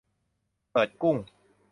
[0.71, 1.17] เปิดกุ้ง